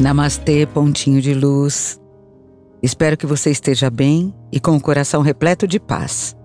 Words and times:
Namastê, 0.00 0.66
pontinho 0.66 1.22
de 1.22 1.32
luz. 1.32 2.00
Espero 2.82 3.16
que 3.16 3.26
você 3.26 3.50
esteja 3.50 3.88
bem 3.88 4.34
e 4.50 4.58
com 4.58 4.76
o 4.76 4.80
coração 4.80 5.22
repleto 5.22 5.68
de 5.68 5.78
paz. 5.78 6.36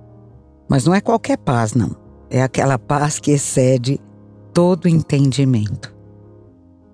Mas 0.69 0.85
não 0.85 0.93
é 0.93 1.01
qualquer 1.01 1.37
paz, 1.37 1.73
não. 1.73 1.95
É 2.29 2.43
aquela 2.43 2.77
paz 2.77 3.17
que 3.17 3.31
excede 3.31 3.99
todo 4.53 4.87
entendimento. 4.87 5.91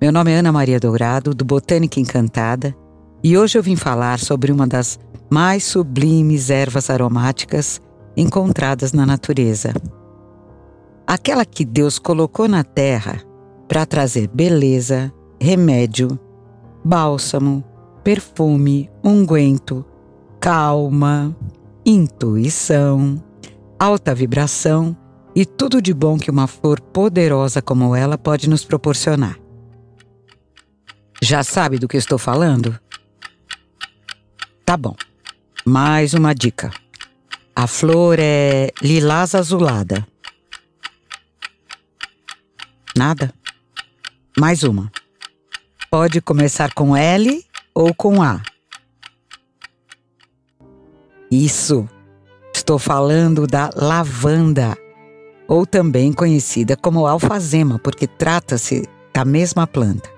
Meu 0.01 0.13
nome 0.13 0.31
é 0.31 0.37
Ana 0.37 0.51
Maria 0.51 0.79
Dourado, 0.79 1.35
do 1.35 1.43
Botânica 1.43 1.99
Encantada, 1.99 2.73
e 3.21 3.37
hoje 3.37 3.57
eu 3.57 3.63
vim 3.63 3.75
falar 3.75 4.17
sobre 4.17 4.49
uma 4.49 4.65
das 4.65 4.97
mais 5.29 5.65
sublimes 5.65 6.49
ervas 6.49 6.89
aromáticas 6.89 7.81
encontradas 8.15 8.93
na 8.93 9.05
natureza. 9.05 9.73
Aquela 11.05 11.43
que 11.43 11.65
Deus 11.65 11.99
colocou 11.99 12.47
na 12.47 12.63
terra 12.63 13.21
para 13.67 13.85
trazer 13.85 14.29
beleza, 14.29 15.11
remédio 15.39 16.17
bálsamo, 16.85 17.63
perfume, 18.03 18.91
unguento, 19.03 19.83
calma, 20.39 21.35
intuição, 21.83 23.21
alta 23.79 24.13
vibração 24.13 24.95
e 25.35 25.45
tudo 25.45 25.81
de 25.81 25.91
bom 25.91 26.19
que 26.19 26.29
uma 26.29 26.45
flor 26.45 26.79
poderosa 26.79 27.59
como 27.59 27.95
ela 27.95 28.19
pode 28.19 28.47
nos 28.47 28.63
proporcionar. 28.63 29.35
Já 31.21 31.43
sabe 31.43 31.79
do 31.79 31.87
que 31.87 31.97
estou 31.97 32.19
falando? 32.19 32.79
Tá 34.63 34.77
bom. 34.77 34.95
Mais 35.65 36.13
uma 36.13 36.35
dica. 36.35 36.69
A 37.55 37.65
flor 37.65 38.19
é 38.19 38.69
lilás 38.79 39.33
azulada. 39.33 40.05
Nada? 42.95 43.33
Mais 44.37 44.61
uma. 44.61 44.91
Pode 45.97 46.19
começar 46.19 46.73
com 46.73 46.93
L 46.93 47.41
ou 47.73 47.93
com 47.93 48.21
A. 48.21 48.41
Isso. 51.31 51.87
Estou 52.53 52.77
falando 52.77 53.47
da 53.47 53.69
lavanda, 53.73 54.77
ou 55.47 55.65
também 55.65 56.11
conhecida 56.11 56.75
como 56.75 57.07
alfazema, 57.07 57.79
porque 57.79 58.07
trata-se 58.07 58.85
da 59.13 59.23
mesma 59.23 59.65
planta. 59.65 60.09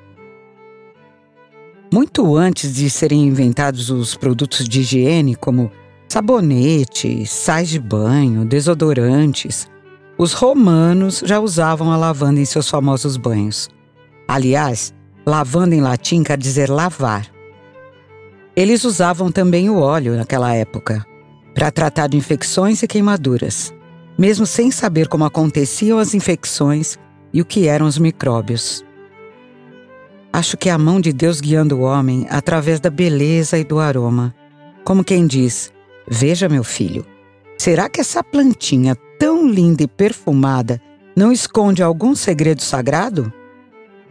Muito 1.94 2.36
antes 2.36 2.74
de 2.74 2.90
serem 2.90 3.28
inventados 3.28 3.92
os 3.92 4.16
produtos 4.16 4.68
de 4.68 4.82
higiene, 4.82 5.36
como 5.36 5.72
sabonete, 6.10 7.24
sais 7.28 7.70
de 7.70 7.80
banho, 7.80 8.46
desodorantes, 8.46 9.70
os 10.18 10.34
romanos 10.34 11.22
já 11.24 11.40
usavam 11.40 11.92
a 11.92 11.98
lavanda 11.98 12.40
em 12.40 12.46
seus 12.46 12.68
famosos 12.68 13.16
banhos. 13.16 13.70
Aliás, 14.28 14.97
Lavanda 15.28 15.76
em 15.76 15.82
latim 15.82 16.24
quer 16.24 16.38
dizer 16.38 16.70
lavar. 16.70 17.28
Eles 18.56 18.86
usavam 18.86 19.30
também 19.30 19.70
o 19.70 19.78
óleo 19.78 20.16
naquela 20.16 20.56
época 20.56 21.06
para 21.54 21.70
tratar 21.70 22.08
de 22.08 22.16
infecções 22.16 22.82
e 22.82 22.88
queimaduras, 22.88 23.74
mesmo 24.18 24.46
sem 24.46 24.72
saber 24.72 25.10
como 25.10 25.26
aconteciam 25.26 26.00
as 26.00 26.14
infecções 26.14 26.98
e 27.34 27.42
o 27.42 27.46
que 27.46 27.68
eram 27.68 27.88
os 27.88 27.98
micróbios. 27.98 28.86
Acho 30.32 30.56
que 30.56 30.70
é 30.70 30.72
a 30.72 30.78
mão 30.78 31.02
de 31.02 31.12
Deus 31.12 31.42
guiando 31.42 31.76
o 31.76 31.82
homem 31.82 32.26
através 32.30 32.80
da 32.80 32.90
beleza 32.90 33.58
e 33.58 33.66
do 33.66 33.80
aroma. 33.80 34.34
Como 34.86 35.04
quem 35.04 35.28
diz: 35.28 35.74
Veja, 36.08 36.48
meu 36.48 36.64
filho, 36.64 37.06
será 37.58 37.90
que 37.90 38.00
essa 38.00 38.24
plantinha 38.24 38.96
tão 39.20 39.46
linda 39.46 39.84
e 39.84 39.88
perfumada 39.88 40.82
não 41.18 41.34
esconde 41.34 41.84
algum 41.84 42.16
segredo 42.16 42.62
sagrado? 42.62 43.34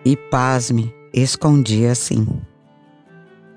E 0.04 0.14
pasme, 0.14 0.94
escondia 1.16 1.92
assim. 1.92 2.26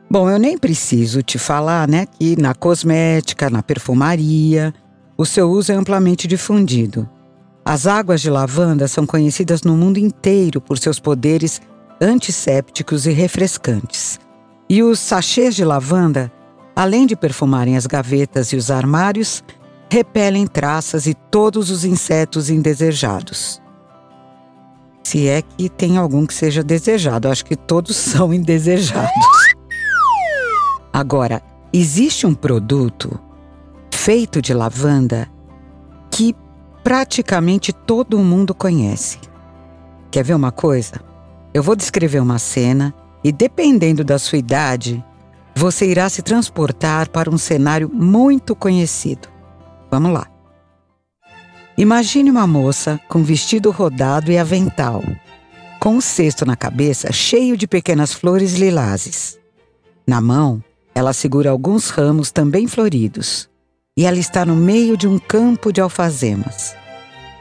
Bom, 0.09 0.29
eu 0.29 0.39
nem 0.39 0.57
preciso 0.57 1.21
te 1.21 1.37
falar, 1.37 1.87
né, 1.87 2.05
que 2.05 2.39
na 2.39 2.55
cosmética, 2.55 3.49
na 3.49 3.61
perfumaria, 3.61 4.73
o 5.17 5.25
seu 5.25 5.51
uso 5.51 5.71
é 5.71 5.75
amplamente 5.75 6.27
difundido. 6.27 7.07
As 7.63 7.85
águas 7.85 8.21
de 8.21 8.29
lavanda 8.29 8.87
são 8.87 9.05
conhecidas 9.05 9.61
no 9.61 9.77
mundo 9.77 9.99
inteiro 9.99 10.59
por 10.59 10.79
seus 10.79 10.99
poderes 10.99 11.61
antissépticos 12.01 13.05
e 13.05 13.11
refrescantes. 13.11 14.19
E 14.67 14.81
os 14.81 14.99
sachês 14.99 15.53
de 15.53 15.63
lavanda, 15.63 16.31
além 16.75 17.05
de 17.05 17.15
perfumarem 17.15 17.77
as 17.77 17.85
gavetas 17.85 18.51
e 18.53 18.55
os 18.55 18.71
armários, 18.71 19.43
repelem 19.91 20.47
traças 20.47 21.05
e 21.05 21.13
todos 21.13 21.69
os 21.69 21.83
insetos 21.83 22.49
indesejados 22.49 23.61
se 25.03 25.27
é 25.27 25.41
que 25.41 25.69
tem 25.69 25.97
algum 25.97 26.25
que 26.25 26.33
seja 26.33 26.63
desejado. 26.63 27.29
acho 27.29 27.45
que 27.45 27.55
todos 27.55 27.95
são 27.97 28.33
indesejados. 28.33 29.09
Agora, 30.91 31.41
existe 31.71 32.25
um 32.25 32.33
produto 32.33 33.19
feito 33.93 34.41
de 34.41 34.53
lavanda 34.53 35.29
que 36.09 36.35
praticamente 36.83 37.71
todo 37.71 38.19
mundo 38.19 38.53
conhece. 38.53 39.19
Quer 40.09 40.23
ver 40.23 40.33
uma 40.33 40.51
coisa? 40.51 40.99
Eu 41.53 41.61
vou 41.61 41.75
descrever 41.75 42.19
uma 42.19 42.39
cena 42.39 42.93
e, 43.23 43.31
dependendo 43.31 44.03
da 44.03 44.17
sua 44.17 44.37
idade, 44.37 45.03
você 45.55 45.85
irá 45.85 46.09
se 46.09 46.21
transportar 46.21 47.09
para 47.09 47.29
um 47.29 47.37
cenário 47.37 47.89
muito 47.93 48.55
conhecido. 48.55 49.27
Vamos 49.91 50.13
lá. 50.13 50.27
Imagine 51.79 52.29
uma 52.29 52.45
moça 52.45 52.99
com 53.07 53.23
vestido 53.23 53.71
rodado 53.71 54.29
e 54.29 54.37
avental, 54.37 55.01
com 55.79 55.95
um 55.95 56.01
cesto 56.01 56.45
na 56.45 56.57
cabeça 56.57 57.09
cheio 57.13 57.55
de 57.55 57.65
pequenas 57.65 58.13
flores 58.13 58.55
lilazes. 58.55 59.39
Na 60.05 60.19
mão, 60.19 60.61
ela 60.93 61.13
segura 61.13 61.51
alguns 61.51 61.89
ramos 61.89 62.31
também 62.31 62.67
floridos, 62.67 63.49
e 63.95 64.03
ela 64.03 64.19
está 64.19 64.45
no 64.45 64.57
meio 64.57 64.97
de 64.97 65.07
um 65.07 65.17
campo 65.17 65.71
de 65.71 65.79
alfazemas. 65.79 66.75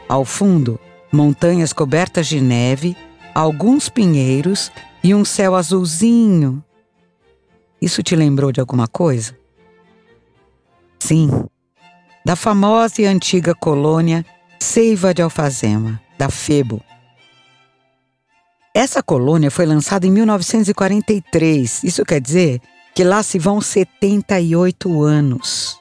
Ao 0.09 0.25
fundo, 0.25 0.79
montanhas 1.11 1.73
cobertas 1.73 2.29
de 2.29 2.41
neve, 2.41 2.97
alguns 3.35 3.89
pinheiros 3.89 4.71
e 5.03 5.17
um 5.17 5.25
céu 5.25 5.57
azulzinho. 5.57 6.63
Isso 7.83 8.05
te 8.05 8.15
lembrou 8.15 8.53
de 8.53 8.61
alguma 8.61 8.87
coisa? 8.87 9.37
Sim, 11.01 11.29
da 12.29 12.37
famosa 12.37 13.01
e 13.01 13.07
antiga 13.07 13.55
colônia 13.55 14.23
Seiva 14.61 15.15
de 15.15 15.23
Alfazema, 15.23 15.99
da 16.19 16.29
Febo. 16.29 16.85
Essa 18.75 19.03
colônia 19.03 19.51
foi 19.51 19.65
lançada 19.65 20.07
em 20.07 20.11
1943, 20.11 21.85
isso 21.85 22.05
quer 22.05 22.21
dizer 22.21 22.61
que 22.95 23.03
lá 23.03 23.23
se 23.23 23.39
vão 23.39 23.63
78 23.63 25.03
anos. 25.03 25.81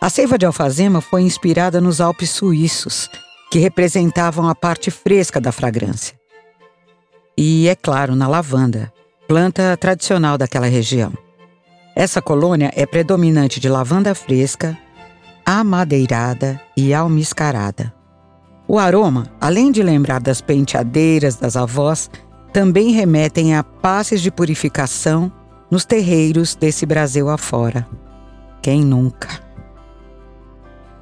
A 0.00 0.08
seiva 0.08 0.38
de 0.38 0.46
alfazema 0.46 1.02
foi 1.02 1.20
inspirada 1.20 1.82
nos 1.82 2.00
Alpes 2.00 2.30
suíços, 2.30 3.10
que 3.50 3.58
representavam 3.58 4.48
a 4.48 4.54
parte 4.54 4.90
fresca 4.90 5.38
da 5.38 5.52
fragrância. 5.52 6.18
E, 7.36 7.68
é 7.68 7.74
claro, 7.74 8.16
na 8.16 8.26
lavanda, 8.26 8.90
planta 9.28 9.76
tradicional 9.76 10.38
daquela 10.38 10.66
região. 10.66 11.12
Essa 11.94 12.22
colônia 12.22 12.72
é 12.74 12.86
predominante 12.86 13.60
de 13.60 13.68
lavanda 13.68 14.14
fresca, 14.14 14.78
amadeirada 15.44 16.60
e 16.76 16.94
almiscarada. 16.94 17.92
O 18.66 18.78
aroma, 18.78 19.26
além 19.40 19.70
de 19.70 19.82
lembrar 19.82 20.20
das 20.20 20.40
penteadeiras 20.40 21.36
das 21.36 21.56
avós, 21.56 22.10
também 22.52 22.92
remetem 22.92 23.54
a 23.54 23.62
passes 23.62 24.22
de 24.22 24.30
purificação 24.30 25.30
nos 25.70 25.84
terreiros 25.84 26.54
desse 26.54 26.86
Brasil 26.86 27.28
afora. 27.28 27.86
Quem 28.62 28.82
nunca? 28.82 29.28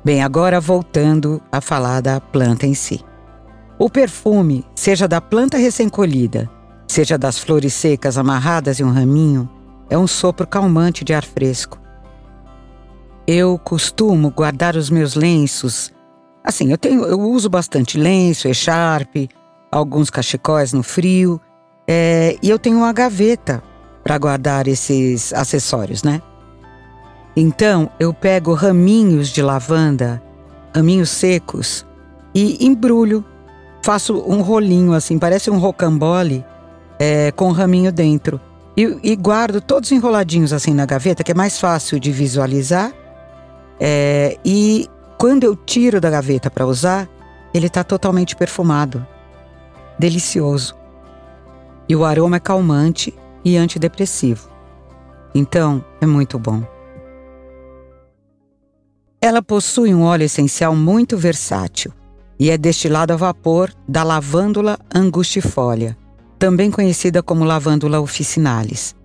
Bem, 0.04 0.22
agora 0.22 0.60
voltando 0.60 1.40
a 1.52 1.60
falar 1.60 2.00
da 2.00 2.20
planta 2.20 2.66
em 2.66 2.74
si. 2.74 3.04
O 3.78 3.88
perfume, 3.88 4.64
seja 4.74 5.06
da 5.06 5.20
planta 5.20 5.56
recém-colhida, 5.56 6.50
seja 6.88 7.16
das 7.16 7.38
flores 7.38 7.74
secas 7.74 8.18
amarradas 8.18 8.80
em 8.80 8.84
um 8.84 8.90
raminho, 8.90 9.48
é 9.88 9.96
um 9.96 10.06
sopro 10.06 10.46
calmante 10.46 11.04
de 11.04 11.14
ar 11.14 11.24
fresco 11.24 11.81
eu 13.32 13.58
costumo 13.58 14.30
guardar 14.30 14.76
os 14.76 14.90
meus 14.90 15.14
lenços. 15.14 15.90
Assim, 16.44 16.70
eu 16.70 16.78
tenho, 16.78 17.04
eu 17.04 17.20
uso 17.20 17.48
bastante 17.48 17.96
lenço, 17.96 18.46
echarpe, 18.46 19.28
alguns 19.70 20.10
cachecóis 20.10 20.72
no 20.72 20.82
frio, 20.82 21.40
é, 21.88 22.36
e 22.42 22.50
eu 22.50 22.58
tenho 22.58 22.78
uma 22.78 22.92
gaveta 22.92 23.62
para 24.04 24.18
guardar 24.18 24.68
esses 24.68 25.32
acessórios, 25.32 26.02
né? 26.02 26.20
Então, 27.34 27.88
eu 27.98 28.12
pego 28.12 28.52
raminhos 28.52 29.30
de 29.30 29.40
lavanda, 29.40 30.22
raminhos 30.74 31.08
secos, 31.08 31.86
e 32.34 32.66
embrulho. 32.66 33.24
Faço 33.82 34.18
um 34.26 34.42
rolinho 34.42 34.92
assim, 34.92 35.18
parece 35.18 35.50
um 35.50 35.58
rocambole, 35.58 36.44
é, 36.98 37.32
com 37.32 37.48
um 37.48 37.52
raminho 37.52 37.90
dentro. 37.90 38.40
E, 38.76 38.98
e 39.02 39.16
guardo 39.16 39.60
todos 39.60 39.90
enroladinhos 39.90 40.52
assim 40.52 40.74
na 40.74 40.86
gaveta, 40.86 41.24
que 41.24 41.32
é 41.32 41.34
mais 41.34 41.58
fácil 41.58 41.98
de 41.98 42.12
visualizar 42.12 42.92
é, 43.80 44.38
e 44.44 44.88
quando 45.18 45.44
eu 45.44 45.54
tiro 45.54 46.00
da 46.00 46.10
gaveta 46.10 46.50
para 46.50 46.66
usar, 46.66 47.08
ele 47.54 47.66
está 47.66 47.84
totalmente 47.84 48.34
perfumado. 48.34 49.06
Delicioso. 49.98 50.76
E 51.88 51.94
o 51.94 52.04
aroma 52.04 52.36
é 52.36 52.40
calmante 52.40 53.14
e 53.44 53.56
antidepressivo. 53.56 54.48
Então, 55.34 55.84
é 56.00 56.06
muito 56.06 56.38
bom. 56.38 56.64
Ela 59.20 59.40
possui 59.40 59.94
um 59.94 60.02
óleo 60.02 60.24
essencial 60.24 60.74
muito 60.74 61.16
versátil 61.16 61.92
e 62.38 62.50
é 62.50 62.58
destilado 62.58 63.12
a 63.12 63.16
vapor 63.16 63.72
da 63.86 64.02
lavândula 64.02 64.78
angustifolia, 64.92 65.96
também 66.38 66.70
conhecida 66.70 67.22
como 67.22 67.44
lavândula 67.44 68.00
officinalis. 68.00 68.96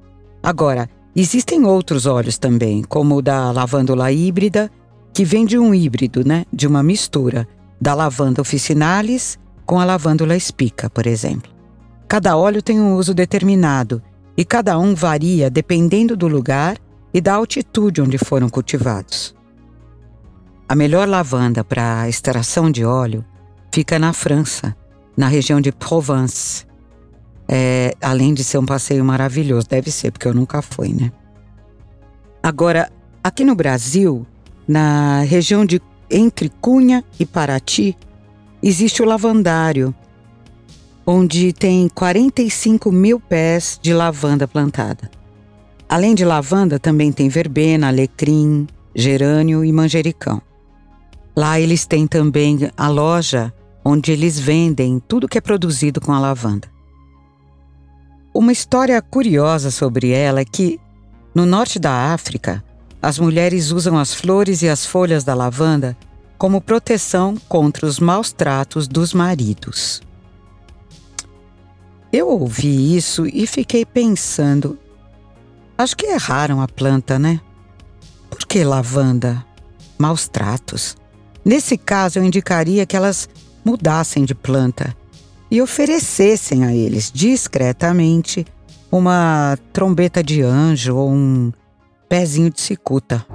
Agora, 0.42 0.90
existem 1.16 1.66
outros 1.66 2.06
óleos 2.06 2.38
também, 2.38 2.84
como 2.84 3.16
o 3.16 3.22
da 3.22 3.52
lavândula 3.52 4.12
híbrida, 4.12 4.70
que 5.14 5.26
vem 5.26 5.46
de 5.46 5.58
um 5.58 5.74
híbrido, 5.74 6.24
né, 6.26 6.46
de 6.54 6.68
uma 6.68 6.84
mistura 6.84 7.48
da 7.82 7.94
lavanda 7.94 8.42
officinalis 8.42 9.40
com 9.66 9.80
a 9.80 9.86
lavândula 9.86 10.40
spica, 10.40 10.90
por 10.90 11.08
exemplo. 11.08 11.52
Cada 12.08 12.38
óleo 12.38 12.62
tem 12.62 12.80
um 12.80 12.96
uso 12.96 13.14
determinado 13.14 14.02
e 14.38 14.46
cada 14.46 14.78
um 14.78 14.94
varia 14.94 15.50
dependendo 15.50 16.16
do 16.16 16.28
lugar 16.28 16.78
e 17.12 17.20
da 17.20 17.34
altitude 17.34 18.02
onde 18.02 18.18
foram 18.20 18.48
cultivados. 18.48 19.36
A 20.70 20.76
melhor 20.76 21.08
lavanda 21.08 21.64
para 21.64 22.08
extração 22.08 22.70
de 22.70 22.86
óleo 22.86 23.26
fica 23.74 23.98
na 23.98 24.14
França, 24.14 24.76
na 25.18 25.28
região 25.28 25.60
de 25.60 25.72
Provence. 25.72 26.67
É, 27.48 27.96
além 28.02 28.34
de 28.34 28.44
ser 28.44 28.58
um 28.58 28.66
passeio 28.66 29.04
maravilhoso, 29.06 29.68
deve 29.70 29.90
ser, 29.90 30.12
porque 30.12 30.28
eu 30.28 30.34
nunca 30.34 30.62
fui, 30.62 30.90
né? 30.90 31.12
Agora, 32.44 32.92
aqui 33.24 33.46
no 33.46 33.56
Brasil, 33.56 34.26
na 34.68 35.22
região 35.22 35.66
de 35.66 35.82
entre 36.10 36.50
Cunha 36.62 37.04
e 37.20 37.26
Paraty, 37.26 37.98
existe 38.62 39.02
o 39.02 39.06
lavandário, 39.06 39.94
onde 41.06 41.54
tem 41.54 41.88
45 41.90 42.92
mil 42.92 43.20
pés 43.20 43.80
de 43.82 43.94
lavanda 43.94 44.48
plantada. 44.48 45.10
Além 45.88 46.14
de 46.14 46.26
lavanda, 46.26 46.78
também 46.78 47.14
tem 47.14 47.30
verbena, 47.30 47.88
alecrim, 47.88 48.68
gerânio 48.94 49.64
e 49.64 49.72
manjericão. 49.72 50.42
Lá 51.36 51.60
eles 51.60 51.86
têm 51.86 52.08
também 52.08 52.70
a 52.76 52.90
loja 52.90 53.54
onde 53.86 54.12
eles 54.12 54.38
vendem 54.38 55.02
tudo 55.08 55.30
que 55.30 55.38
é 55.38 55.42
produzido 55.42 56.02
com 56.02 56.12
a 56.12 56.20
lavanda. 56.20 56.68
Uma 58.38 58.52
história 58.52 59.02
curiosa 59.02 59.72
sobre 59.72 60.12
ela 60.12 60.42
é 60.42 60.46
que, 60.46 60.80
no 61.34 61.44
norte 61.44 61.80
da 61.80 62.14
África, 62.14 62.64
as 63.02 63.18
mulheres 63.18 63.72
usam 63.72 63.98
as 63.98 64.14
flores 64.14 64.62
e 64.62 64.70
as 64.70 64.86
folhas 64.86 65.24
da 65.24 65.34
lavanda 65.34 65.98
como 66.38 66.62
proteção 66.62 67.36
contra 67.50 67.84
os 67.84 68.00
maus 68.00 68.32
tratos 68.32 68.88
dos 68.88 69.12
maridos. 69.12 70.04
Eu 72.14 72.30
ouvi 72.30 72.96
isso 72.96 73.26
e 73.26 73.48
fiquei 73.48 73.84
pensando: 73.84 74.78
acho 75.76 75.98
que 75.98 76.06
erraram 76.06 76.62
a 76.62 76.68
planta, 76.68 77.18
né? 77.18 77.42
Por 78.30 78.46
que 78.46 78.64
lavanda? 78.64 79.44
Maus 79.98 80.28
tratos. 80.28 80.96
Nesse 81.44 81.76
caso, 81.76 82.20
eu 82.20 82.24
indicaria 82.24 82.86
que 82.86 82.96
elas 82.96 83.28
mudassem 83.66 84.26
de 84.26 84.36
planta 84.36 84.96
e 85.50 85.62
oferecessem 85.62 86.66
a 86.66 86.76
eles 86.76 87.12
discretamente 87.12 88.46
uma 88.92 89.58
trombeta 89.74 90.24
de 90.24 90.42
anjo 90.42 90.96
ou 90.96 91.10
um 91.10 91.52
pezinho 92.08 92.50
de 92.50 92.62
cicuta. 92.62 93.26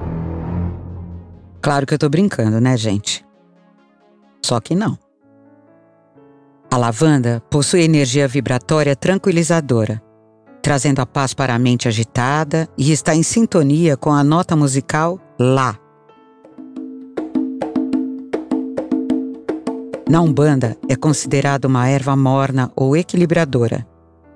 Claro 1.61 1.87
que 1.87 1.95
eu 1.95 1.99
tô 1.99 2.09
brincando, 2.09 2.61
né, 2.61 2.77
gente? 2.77 3.25
Só 4.45 4.61
que 4.61 4.75
não. 4.75 4.99
A 6.71 6.77
lavanda 6.77 7.43
possui 7.51 7.83
energia 7.83 8.27
vibratória 8.27 8.97
tranquilizadora, 8.97 10.03
trazendo 10.63 11.01
a 11.01 11.07
paz 11.07 11.35
para 11.35 11.55
a 11.55 11.59
mente 11.59 11.87
agitada 11.87 12.67
e 12.79 12.91
está 12.91 13.15
em 13.15 13.23
sintonia 13.23 13.97
com 13.97 14.11
a 14.11 14.25
nota 14.25 14.57
musical 14.57 15.21
Lá, 15.39 15.77
Na 20.13 20.21
Umbanda, 20.21 20.77
é 20.91 20.95
considerada 20.95 21.67
uma 21.67 21.89
erva 21.89 22.15
morna 22.15 22.71
ou 22.77 22.95
equilibradora, 22.95 23.87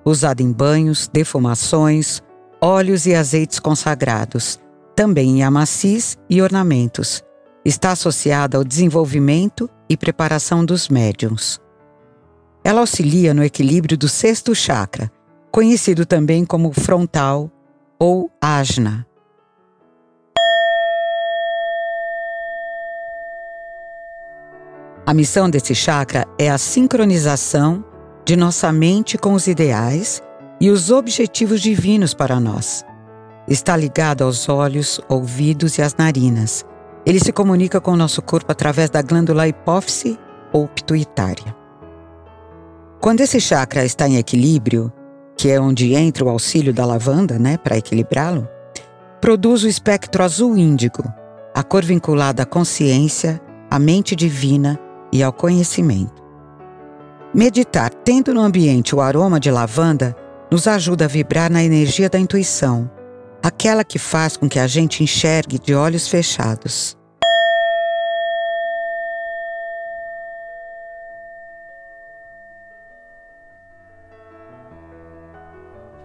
usada 0.07 0.43
em 0.43 0.51
banhos, 0.51 1.07
defumações, 1.07 2.23
óleos 2.63 3.05
e 3.05 3.15
azeites 3.15 3.61
consagrados, 3.61 4.59
também 4.95 5.37
em 5.37 5.43
amacis 5.43 6.17
e 6.31 6.41
ornamentos. 6.41 7.23
Está 7.63 7.91
associada 7.91 8.57
ao 8.57 8.65
desenvolvimento 8.65 9.69
e 9.87 9.99
preparação 9.99 10.65
dos 10.65 10.89
médiums. 10.89 11.61
Ela 12.65 12.81
auxilia 12.81 13.35
no 13.35 13.45
equilíbrio 13.45 13.99
do 13.99 14.09
sexto 14.09 14.55
chakra, 14.55 15.13
conhecido 15.53 16.07
também 16.07 16.47
como 16.47 16.73
frontal 16.73 17.51
ou 17.99 18.31
ajna, 18.41 19.07
A 25.09 25.15
missão 25.15 25.49
desse 25.49 25.73
chakra 25.73 26.27
é 26.37 26.51
a 26.51 26.59
sincronização 26.59 27.85
de 28.25 28.35
nossa 28.35 28.73
mente 28.73 29.17
com 29.17 29.35
os 29.35 29.47
ideais 29.47 30.21
e 30.61 30.69
os 30.69 30.91
objetivos 30.91 31.61
divinos 31.61 32.13
para 32.13 32.41
nós. 32.41 32.85
Está 33.47 33.77
ligado 33.77 34.25
aos 34.25 34.49
olhos, 34.49 35.01
ouvidos 35.09 35.79
e 35.79 35.83
às 35.83 35.95
narinas. 35.95 36.67
Ele 37.07 37.21
se 37.21 37.33
comunica 37.33 37.81
com 37.81 37.93
o 37.93 37.97
nosso 37.97 38.21
corpo 38.21 38.51
através 38.51 38.91
da 38.91 39.01
glândula 39.01 39.47
hipófise 39.47 40.19
ou 40.53 40.67
pituitária. 40.67 41.55
Quando 43.01 43.21
esse 43.21 43.41
chakra 43.41 43.85
está 43.85 44.09
em 44.09 44.17
equilíbrio, 44.17 44.93
que 45.37 45.51
é 45.51 45.61
onde 45.61 45.95
entra 45.95 46.25
o 46.25 46.29
auxílio 46.29 46.75
da 46.75 46.85
lavanda, 46.85 47.39
né, 47.39 47.57
para 47.57 47.79
equilibrá-lo, 47.79 48.49
produz 49.21 49.63
o 49.63 49.69
espectro 49.69 50.25
azul 50.25 50.57
índigo, 50.57 51.05
a 51.55 51.63
cor 51.63 51.85
vinculada 51.85 52.43
à 52.43 52.47
consciência, 52.47 53.41
à 53.71 53.79
mente 53.79 54.17
divina 54.17 54.81
e 55.17 55.23
ao 55.23 55.33
conhecimento. 55.33 56.23
Meditar 57.33 57.91
tendo 57.91 58.35
no 58.35 58.41
ambiente 58.41 58.95
o 58.95 59.01
aroma 59.01 59.41
de 59.41 59.51
lavanda 59.51 60.15
nos 60.51 60.67
ajuda 60.67 61.07
a 61.07 61.09
vibrar 61.09 61.51
na 61.51 61.63
energia 61.63 62.09
da 62.09 62.19
intuição, 62.19 62.91
aquela 63.43 63.83
que 63.83 63.99
faz 63.99 64.37
com 64.37 64.49
que 64.49 64.59
a 64.59 64.67
gente 64.67 65.03
enxergue 65.03 65.59
de 65.59 65.75
olhos 65.75 66.07
fechados. 66.07 66.97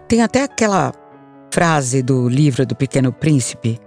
Tem 0.08 0.22
até 0.22 0.42
aquela 0.42 0.92
frase 1.50 2.02
do 2.02 2.28
livro 2.28 2.66
do 2.66 2.76
Pequeno 2.76 3.12
Príncipe: 3.12 3.78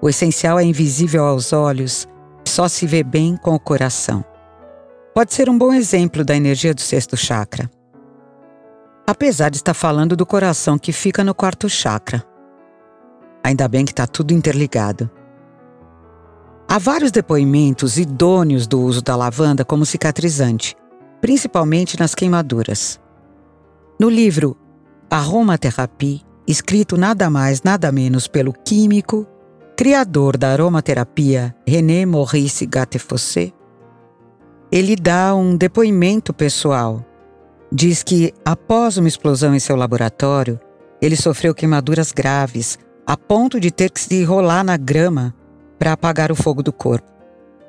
o 0.00 0.08
essencial 0.08 0.58
é 0.58 0.64
invisível 0.64 1.24
aos 1.24 1.52
olhos, 1.52 2.06
só 2.46 2.68
se 2.68 2.86
vê 2.86 3.02
bem 3.02 3.36
com 3.36 3.54
o 3.54 3.58
coração 3.58 4.24
pode 5.14 5.32
ser 5.32 5.48
um 5.48 5.56
bom 5.56 5.72
exemplo 5.72 6.24
da 6.24 6.34
energia 6.34 6.74
do 6.74 6.80
sexto 6.80 7.16
chakra. 7.16 7.70
Apesar 9.06 9.48
de 9.48 9.58
estar 9.58 9.72
falando 9.72 10.16
do 10.16 10.26
coração 10.26 10.76
que 10.76 10.92
fica 10.92 11.22
no 11.22 11.32
quarto 11.32 11.68
chakra. 11.68 12.24
Ainda 13.42 13.68
bem 13.68 13.84
que 13.84 13.92
está 13.92 14.08
tudo 14.08 14.32
interligado. 14.32 15.08
Há 16.66 16.78
vários 16.78 17.12
depoimentos 17.12 17.96
idôneos 17.96 18.66
do 18.66 18.80
uso 18.80 19.02
da 19.02 19.14
lavanda 19.14 19.64
como 19.64 19.86
cicatrizante, 19.86 20.74
principalmente 21.20 22.00
nas 22.00 22.14
queimaduras. 22.14 22.98
No 24.00 24.08
livro 24.10 24.56
Aromaterapia, 25.08 26.22
escrito 26.48 26.96
nada 26.96 27.30
mais 27.30 27.62
nada 27.62 27.92
menos 27.92 28.26
pelo 28.26 28.52
químico, 28.52 29.26
criador 29.76 30.36
da 30.36 30.50
aromaterapia 30.50 31.54
René 31.68 32.04
Maurice 32.04 32.66
Gattefossé, 32.66 33.52
ele 34.74 34.96
dá 34.96 35.36
um 35.36 35.56
depoimento 35.56 36.34
pessoal. 36.34 37.06
Diz 37.70 38.02
que, 38.02 38.34
após 38.44 38.98
uma 38.98 39.06
explosão 39.06 39.54
em 39.54 39.60
seu 39.60 39.76
laboratório, 39.76 40.58
ele 41.00 41.14
sofreu 41.14 41.54
queimaduras 41.54 42.10
graves, 42.10 42.76
a 43.06 43.16
ponto 43.16 43.60
de 43.60 43.70
ter 43.70 43.88
que 43.88 44.00
se 44.00 44.22
enrolar 44.22 44.64
na 44.64 44.76
grama 44.76 45.32
para 45.78 45.92
apagar 45.92 46.32
o 46.32 46.34
fogo 46.34 46.60
do 46.60 46.72
corpo. 46.72 47.06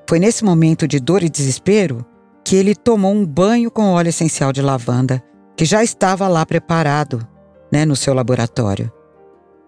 Foi 0.09 0.17
nesse 0.17 0.43
momento 0.43 0.87
de 0.87 0.99
dor 0.99 1.21
e 1.21 1.29
desespero 1.29 2.03
que 2.43 2.55
ele 2.55 2.73
tomou 2.73 3.13
um 3.13 3.23
banho 3.23 3.69
com 3.69 3.91
óleo 3.91 4.09
essencial 4.09 4.51
de 4.51 4.63
lavanda, 4.63 5.21
que 5.55 5.63
já 5.63 5.83
estava 5.83 6.27
lá 6.27 6.43
preparado 6.43 7.19
né, 7.71 7.85
no 7.85 7.95
seu 7.95 8.15
laboratório. 8.15 8.91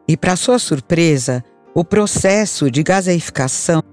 E, 0.08 0.17
para 0.17 0.36
sua 0.36 0.58
surpresa, 0.58 1.44
o 1.75 1.86
processo 1.86 2.72
de 2.72 2.82
gaseificação 2.82 3.84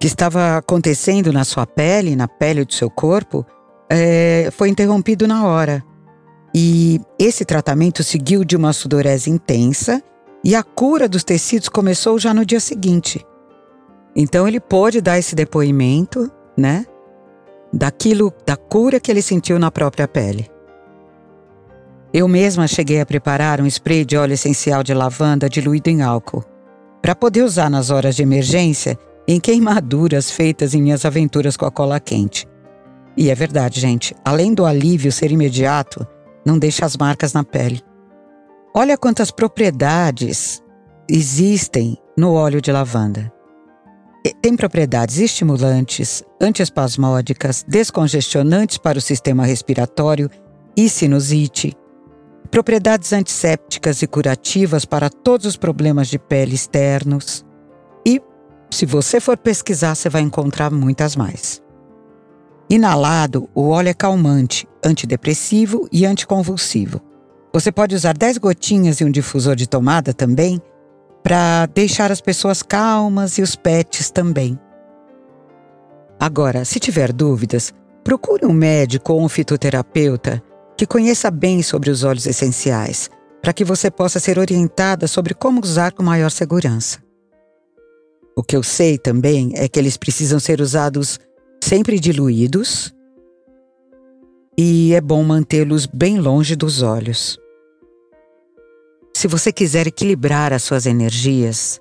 que 0.00 0.06
estava 0.06 0.56
acontecendo 0.56 1.30
na 1.30 1.44
sua 1.44 1.66
pele, 1.66 2.16
na 2.16 2.26
pele 2.26 2.64
do 2.64 2.72
seu 2.72 2.88
corpo, 2.88 3.44
é, 3.90 4.48
foi 4.50 4.70
interrompido 4.70 5.28
na 5.28 5.44
hora. 5.44 5.84
E 6.54 6.98
esse 7.18 7.44
tratamento 7.44 8.02
seguiu 8.02 8.42
de 8.42 8.56
uma 8.56 8.72
sudorese 8.72 9.28
intensa 9.28 10.02
e 10.42 10.54
a 10.54 10.62
cura 10.62 11.06
dos 11.06 11.22
tecidos 11.22 11.68
começou 11.68 12.18
já 12.18 12.32
no 12.32 12.46
dia 12.46 12.60
seguinte. 12.60 13.24
Então 14.16 14.48
ele 14.48 14.58
pôde 14.58 15.02
dar 15.02 15.18
esse 15.18 15.34
depoimento, 15.34 16.30
né, 16.56 16.86
daquilo, 17.70 18.32
da 18.46 18.56
cura 18.56 18.98
que 18.98 19.10
ele 19.10 19.20
sentiu 19.20 19.58
na 19.58 19.70
própria 19.70 20.08
pele. 20.08 20.50
Eu 22.12 22.26
mesma 22.26 22.66
cheguei 22.66 23.02
a 23.02 23.06
preparar 23.06 23.60
um 23.60 23.66
spray 23.66 24.04
de 24.06 24.16
óleo 24.16 24.32
essencial 24.32 24.82
de 24.82 24.94
lavanda 24.94 25.48
diluído 25.48 25.90
em 25.90 26.00
álcool, 26.00 26.42
para 27.02 27.14
poder 27.14 27.42
usar 27.42 27.68
nas 27.68 27.90
horas 27.90 28.16
de 28.16 28.22
emergência 28.22 28.98
em 29.26 29.40
queimaduras 29.40 30.30
feitas 30.30 30.74
em 30.74 30.82
minhas 30.82 31.04
aventuras 31.04 31.56
com 31.56 31.66
a 31.66 31.70
cola 31.70 32.00
quente. 32.00 32.46
E 33.16 33.30
é 33.30 33.34
verdade, 33.34 33.80
gente, 33.80 34.14
além 34.24 34.54
do 34.54 34.64
alívio 34.64 35.12
ser 35.12 35.30
imediato, 35.30 36.06
não 36.44 36.58
deixa 36.58 36.86
as 36.86 36.96
marcas 36.96 37.32
na 37.32 37.44
pele. 37.44 37.80
Olha 38.74 38.96
quantas 38.96 39.30
propriedades 39.30 40.62
existem 41.08 41.98
no 42.16 42.32
óleo 42.34 42.60
de 42.60 42.70
lavanda. 42.70 43.32
Tem 44.42 44.54
propriedades 44.54 45.18
estimulantes, 45.18 46.22
antiespasmódicas, 46.40 47.64
descongestionantes 47.66 48.78
para 48.78 48.98
o 48.98 49.00
sistema 49.00 49.44
respiratório 49.44 50.30
e 50.76 50.88
sinusite, 50.88 51.74
propriedades 52.50 53.12
antissépticas 53.12 54.02
e 54.02 54.06
curativas 54.06 54.84
para 54.84 55.08
todos 55.08 55.46
os 55.46 55.56
problemas 55.56 56.08
de 56.08 56.18
pele 56.18 56.54
externos. 56.54 57.44
Se 58.70 58.86
você 58.86 59.20
for 59.20 59.36
pesquisar, 59.36 59.94
você 59.94 60.08
vai 60.08 60.22
encontrar 60.22 60.70
muitas 60.70 61.16
mais. 61.16 61.60
Inalado, 62.68 63.50
o 63.52 63.68
óleo 63.68 63.88
é 63.88 63.94
calmante, 63.94 64.68
antidepressivo 64.84 65.88
e 65.90 66.06
anticonvulsivo. 66.06 67.00
Você 67.52 67.72
pode 67.72 67.96
usar 67.96 68.16
10 68.16 68.38
gotinhas 68.38 69.00
e 69.00 69.04
um 69.04 69.10
difusor 69.10 69.56
de 69.56 69.68
tomada 69.68 70.14
também 70.14 70.62
para 71.22 71.66
deixar 71.66 72.12
as 72.12 72.20
pessoas 72.20 72.62
calmas 72.62 73.38
e 73.38 73.42
os 73.42 73.56
pets 73.56 74.10
também. 74.10 74.58
Agora, 76.18 76.64
se 76.64 76.78
tiver 76.78 77.12
dúvidas, 77.12 77.74
procure 78.04 78.46
um 78.46 78.52
médico 78.52 79.12
ou 79.12 79.22
um 79.22 79.28
fitoterapeuta 79.28 80.40
que 80.76 80.86
conheça 80.86 81.30
bem 81.30 81.62
sobre 81.62 81.90
os 81.90 82.04
óleos 82.04 82.26
essenciais, 82.26 83.10
para 83.42 83.52
que 83.52 83.64
você 83.64 83.90
possa 83.90 84.20
ser 84.20 84.38
orientada 84.38 85.08
sobre 85.08 85.34
como 85.34 85.60
usar 85.60 85.92
com 85.92 86.02
maior 86.02 86.30
segurança. 86.30 87.00
O 88.40 88.42
que 88.42 88.56
eu 88.56 88.62
sei 88.62 88.96
também 88.96 89.52
é 89.54 89.68
que 89.68 89.78
eles 89.78 89.98
precisam 89.98 90.40
ser 90.40 90.62
usados 90.62 91.20
sempre 91.62 92.00
diluídos 92.00 92.90
e 94.56 94.94
é 94.94 95.00
bom 95.02 95.22
mantê-los 95.22 95.84
bem 95.84 96.18
longe 96.18 96.56
dos 96.56 96.80
olhos. 96.80 97.38
Se 99.14 99.28
você 99.28 99.52
quiser 99.52 99.86
equilibrar 99.86 100.54
as 100.54 100.62
suas 100.62 100.86
energias 100.86 101.78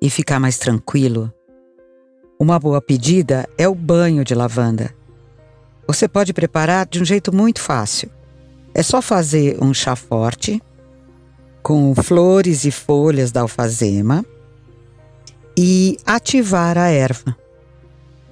e 0.00 0.08
ficar 0.08 0.38
mais 0.38 0.58
tranquilo, 0.58 1.34
uma 2.38 2.56
boa 2.56 2.80
pedida 2.80 3.48
é 3.58 3.68
o 3.68 3.74
banho 3.74 4.24
de 4.24 4.32
lavanda. 4.32 4.94
Você 5.88 6.06
pode 6.06 6.32
preparar 6.32 6.86
de 6.86 7.02
um 7.02 7.04
jeito 7.04 7.34
muito 7.34 7.60
fácil. 7.60 8.08
É 8.72 8.80
só 8.80 9.02
fazer 9.02 9.58
um 9.60 9.74
chá 9.74 9.96
forte 9.96 10.62
com 11.64 11.92
flores 11.96 12.64
e 12.64 12.70
folhas 12.70 13.32
da 13.32 13.40
alfazema 13.40 14.24
e 15.56 15.96
ativar 16.04 16.76
a 16.76 16.88
erva. 16.88 17.36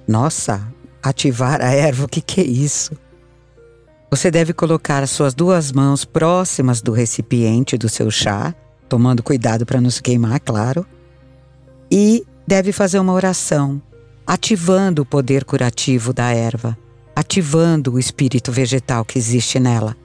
Nossa, 0.07 0.61
ativar 1.01 1.61
a 1.61 1.71
erva, 1.71 2.05
o 2.05 2.07
que, 2.07 2.21
que 2.21 2.41
é 2.41 2.43
isso? 2.43 2.95
Você 4.11 4.29
deve 4.29 4.53
colocar 4.53 5.01
as 5.01 5.09
suas 5.09 5.33
duas 5.33 5.71
mãos 5.71 6.05
próximas 6.05 6.81
do 6.81 6.91
recipiente 6.91 7.77
do 7.77 7.89
seu 7.89 8.11
chá, 8.11 8.53
tomando 8.87 9.23
cuidado 9.23 9.65
para 9.65 9.81
não 9.81 9.89
se 9.89 10.01
queimar, 10.01 10.39
claro, 10.39 10.85
e 11.91 12.25
deve 12.47 12.71
fazer 12.71 12.99
uma 12.99 13.13
oração, 13.13 13.81
ativando 14.25 15.01
o 15.01 15.05
poder 15.05 15.43
curativo 15.43 16.13
da 16.13 16.31
erva, 16.31 16.77
ativando 17.15 17.93
o 17.93 17.99
espírito 17.99 18.51
vegetal 18.51 19.03
que 19.03 19.17
existe 19.17 19.59
nela. 19.59 19.97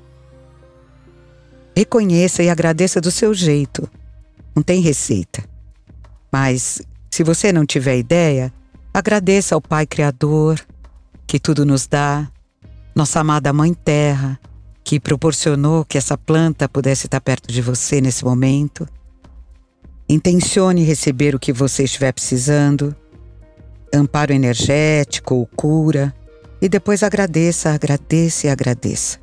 Reconheça 1.77 2.43
e 2.43 2.51
agradeça 2.51 3.01
do 3.01 3.11
seu 3.11 3.33
jeito. 3.33 3.89
Não 4.55 4.63
tem 4.63 4.81
receita. 4.81 5.43
Mas, 6.33 6.83
se 7.11 7.25
você 7.25 7.53
não 7.53 7.67
tiver 7.67 7.99
ideia, 7.99 8.53
agradeça 8.95 9.55
ao 9.55 9.61
Pai 9.61 9.87
Criador, 9.87 10.61
que 11.27 11.41
tudo 11.41 11.67
nos 11.67 11.87
dá, 11.87 12.31
nossa 12.95 13.21
amada 13.21 13.53
Mãe 13.53 13.75
Terra, 13.75 14.39
que 14.85 15.01
proporcionou 15.01 15.85
que 15.85 15.99
essa 15.99 16.17
planta 16.17 16.69
pudesse 16.69 17.07
estar 17.07 17.21
perto 17.21 17.53
de 17.53 17.61
você 17.61 18.01
nesse 18.01 18.25
momento. 18.25 18.87
Intencione 20.09 20.83
receber 20.83 21.35
o 21.35 21.39
que 21.39 21.53
você 21.53 21.85
estiver 21.85 22.13
precisando, 22.13 22.95
amparo 23.93 24.33
energético 24.33 25.35
ou 25.35 25.47
cura, 25.47 26.15
e 26.63 26.69
depois 26.69 27.03
agradeça, 27.03 27.73
agradeça 27.73 28.47
e 28.47 28.51
agradeça. 28.51 29.19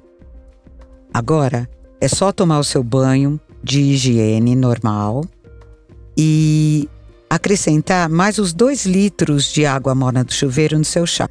Agora, 1.14 1.70
é 2.02 2.08
só 2.08 2.32
tomar 2.32 2.60
o 2.60 2.64
seu 2.64 2.84
banho 2.84 3.40
de 3.64 3.82
higiene 3.82 4.56
normal 4.56 5.24
e 6.18 6.90
acrescentar 7.30 8.10
mais 8.10 8.38
os 8.38 8.54
dois 8.54 8.86
litros 8.86 9.52
de 9.52 9.66
água 9.66 9.94
morna 9.94 10.24
do 10.24 10.34
chuveiro 10.34 10.78
no 10.78 10.86
seu 10.86 11.06
chá. 11.06 11.30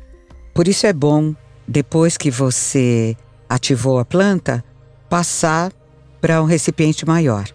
Por 0.55 0.69
isso 0.69 0.87
é 0.87 0.93
bom, 0.93 1.35
depois 1.67 2.17
que 2.17 2.31
você 2.31 3.17
ativou 3.49 3.99
a 3.99 4.05
planta, 4.05 4.65
passar 5.09 5.73
para 6.21 6.43
um 6.43 6.47
recipiente 6.47 7.07
maior. 7.07 7.49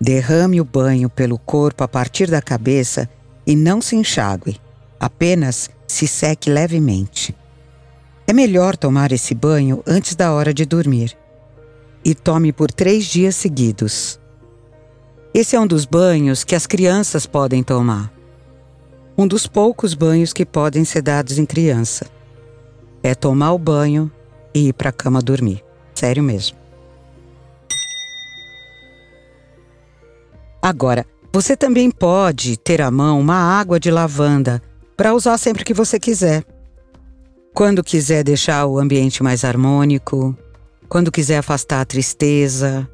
Derrame 0.00 0.60
o 0.60 0.64
banho 0.64 1.08
pelo 1.10 1.38
corpo 1.38 1.84
a 1.84 1.88
partir 1.88 2.30
da 2.30 2.40
cabeça 2.40 3.08
e 3.46 3.54
não 3.54 3.80
se 3.80 3.96
enxague, 3.96 4.58
apenas 4.98 5.70
se 5.86 6.06
seque 6.06 6.50
levemente. 6.50 7.34
É 8.26 8.32
melhor 8.32 8.76
tomar 8.76 9.10
esse 9.10 9.34
banho 9.34 9.82
antes 9.86 10.14
da 10.14 10.32
hora 10.32 10.54
de 10.54 10.64
dormir 10.64 11.16
e 12.04 12.14
tome 12.14 12.52
por 12.52 12.70
três 12.70 13.04
dias 13.04 13.34
seguidos. 13.34 14.19
Esse 15.32 15.54
é 15.54 15.60
um 15.60 15.66
dos 15.66 15.84
banhos 15.84 16.42
que 16.42 16.56
as 16.56 16.66
crianças 16.66 17.24
podem 17.24 17.62
tomar. 17.62 18.12
Um 19.16 19.28
dos 19.28 19.46
poucos 19.46 19.94
banhos 19.94 20.32
que 20.32 20.44
podem 20.44 20.84
ser 20.84 21.02
dados 21.02 21.38
em 21.38 21.46
criança. 21.46 22.06
É 23.00 23.14
tomar 23.14 23.52
o 23.52 23.58
banho 23.58 24.10
e 24.52 24.68
ir 24.68 24.72
para 24.72 24.90
a 24.90 24.92
cama 24.92 25.22
dormir. 25.22 25.64
Sério 25.94 26.20
mesmo. 26.20 26.58
Agora, 30.60 31.06
você 31.32 31.56
também 31.56 31.92
pode 31.92 32.56
ter 32.56 32.82
à 32.82 32.90
mão 32.90 33.20
uma 33.20 33.36
água 33.36 33.78
de 33.78 33.90
lavanda 33.90 34.60
para 34.96 35.14
usar 35.14 35.38
sempre 35.38 35.64
que 35.64 35.72
você 35.72 35.98
quiser. 36.00 36.44
Quando 37.54 37.84
quiser 37.84 38.24
deixar 38.24 38.66
o 38.66 38.80
ambiente 38.80 39.22
mais 39.22 39.44
harmônico, 39.44 40.36
quando 40.88 41.12
quiser 41.12 41.38
afastar 41.38 41.82
a 41.82 41.84
tristeza, 41.84 42.88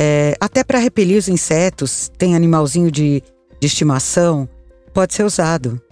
é, 0.00 0.36
até 0.38 0.62
para 0.62 0.78
repelir 0.78 1.18
os 1.18 1.26
insetos, 1.28 2.08
tem 2.16 2.36
animalzinho 2.36 2.88
de, 2.88 3.20
de 3.60 3.66
estimação, 3.66 4.48
pode 4.94 5.12
ser 5.12 5.24
usado. 5.24 5.82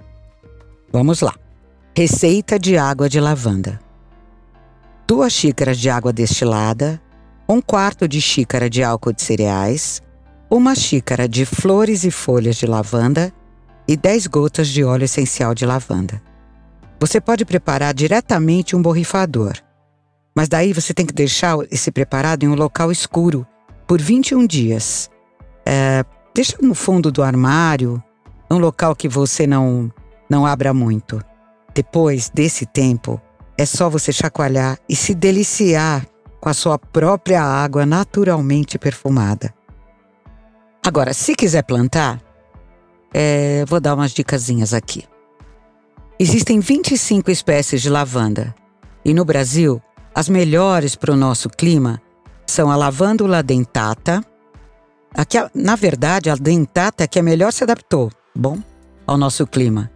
Vamos 0.92 1.20
lá. 1.20 1.34
Receita 1.96 2.56
de 2.56 2.78
água 2.78 3.08
de 3.08 3.18
lavanda: 3.18 3.80
duas 5.08 5.32
xícaras 5.32 5.76
de 5.76 5.90
água 5.90 6.12
destilada, 6.12 7.02
um 7.48 7.60
quarto 7.60 8.06
de 8.06 8.20
xícara 8.20 8.70
de 8.70 8.80
álcool 8.84 9.12
de 9.12 9.22
cereais, 9.22 10.00
uma 10.48 10.76
xícara 10.76 11.28
de 11.28 11.44
flores 11.44 12.04
e 12.04 12.10
folhas 12.12 12.54
de 12.54 12.66
lavanda 12.66 13.32
e 13.88 13.96
10 13.96 14.28
gotas 14.28 14.68
de 14.68 14.84
óleo 14.84 15.04
essencial 15.04 15.52
de 15.52 15.66
lavanda. 15.66 16.22
Você 17.00 17.20
pode 17.20 17.44
preparar 17.44 17.92
diretamente 17.92 18.76
um 18.76 18.82
borrifador. 18.82 19.54
Mas 20.32 20.48
daí 20.48 20.72
você 20.72 20.94
tem 20.94 21.04
que 21.04 21.14
deixar 21.14 21.56
esse 21.72 21.90
preparado 21.90 22.44
em 22.44 22.48
um 22.48 22.54
local 22.54 22.92
escuro 22.92 23.44
por 23.86 24.00
21 24.00 24.46
dias. 24.46 25.10
É, 25.64 26.04
deixa 26.34 26.56
no 26.60 26.74
fundo 26.74 27.10
do 27.10 27.22
armário, 27.22 28.02
um 28.50 28.58
local 28.58 28.94
que 28.94 29.08
você 29.08 29.46
não, 29.46 29.92
não 30.28 30.46
abra 30.46 30.72
muito. 30.72 31.22
Depois 31.74 32.30
desse 32.30 32.66
tempo, 32.66 33.20
é 33.58 33.64
só 33.64 33.88
você 33.88 34.12
chacoalhar 34.12 34.78
e 34.88 34.96
se 34.96 35.14
deliciar 35.14 36.06
com 36.40 36.48
a 36.48 36.54
sua 36.54 36.78
própria 36.78 37.42
água 37.42 37.84
naturalmente 37.84 38.78
perfumada. 38.78 39.54
Agora, 40.84 41.12
se 41.12 41.34
quiser 41.34 41.62
plantar, 41.62 42.22
é, 43.12 43.64
vou 43.66 43.80
dar 43.80 43.94
umas 43.94 44.12
dicasinhas 44.12 44.72
aqui. 44.72 45.04
Existem 46.18 46.60
25 46.60 47.30
espécies 47.30 47.82
de 47.82 47.90
lavanda 47.90 48.54
e 49.04 49.12
no 49.12 49.24
Brasil 49.24 49.82
as 50.14 50.28
melhores 50.28 50.96
para 50.96 51.12
o 51.12 51.16
nosso 51.16 51.50
clima 51.50 52.00
são 52.46 52.70
a 52.70 52.76
lavândula 52.76 53.42
dentata. 53.42 54.22
Aqui, 55.14 55.38
na 55.54 55.76
verdade, 55.76 56.30
a 56.30 56.34
dentata 56.34 57.04
é 57.04 57.06
que 57.06 57.18
é 57.18 57.22
melhor 57.22 57.52
se 57.52 57.64
adaptou, 57.64 58.10
bom, 58.34 58.58
ao 59.06 59.16
nosso 59.16 59.46
clima. 59.46 59.90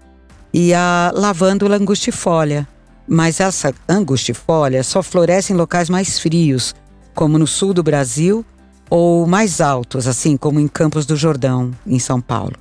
E 0.53 0.75
a 0.75 1.13
lavândula 1.15 1.77
angustifolia. 1.77 2.67
Mas 3.07 3.41
essa 3.41 3.75
angustifolia 3.89 4.85
só 4.85 5.03
floresce 5.03 5.53
em 5.53 5.57
locais 5.57 5.91
mais 5.91 6.19
frios, 6.19 6.75
como 7.15 7.39
no 7.39 7.47
sul 7.47 7.75
do 7.75 7.83
Brasil, 7.83 8.45
ou 8.89 9.27
mais 9.27 9.61
altos, 9.61 10.07
assim 10.07 10.37
como 10.37 10.61
em 10.61 10.69
Campos 10.69 11.07
do 11.07 11.17
Jordão, 11.17 11.71
em 11.87 11.99
São 11.99 12.21
Paulo. 12.21 12.57